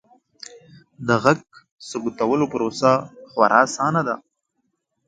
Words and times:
د 1.07 1.09
غږ 1.23 1.39
ثبتولو 1.89 2.45
پروسه 2.53 2.91
خورا 3.29 3.59
اسانه 3.67 4.01
ده. 4.07 4.15